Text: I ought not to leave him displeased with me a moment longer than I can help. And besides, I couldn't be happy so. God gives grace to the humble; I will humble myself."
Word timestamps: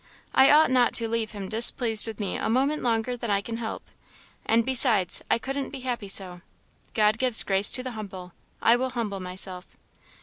I 0.33 0.49
ought 0.49 0.71
not 0.71 0.93
to 0.93 1.07
leave 1.07 1.29
him 1.29 1.47
displeased 1.47 2.07
with 2.07 2.19
me 2.19 2.35
a 2.35 2.49
moment 2.49 2.81
longer 2.81 3.15
than 3.15 3.29
I 3.29 3.39
can 3.39 3.57
help. 3.57 3.83
And 4.47 4.65
besides, 4.65 5.21
I 5.29 5.37
couldn't 5.37 5.69
be 5.69 5.81
happy 5.81 6.07
so. 6.07 6.41
God 6.95 7.19
gives 7.19 7.43
grace 7.43 7.69
to 7.69 7.83
the 7.83 7.91
humble; 7.91 8.33
I 8.63 8.75
will 8.77 8.89
humble 8.89 9.19
myself." 9.19 9.77